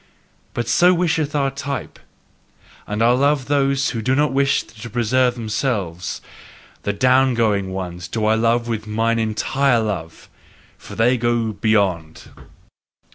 [0.55, 1.99] But so wisheth our type;
[2.87, 6.21] and I love those who do not wish to preserve themselves,
[6.81, 10.27] the down going ones do I love with mine entire love:
[10.79, 12.31] for they go beyond.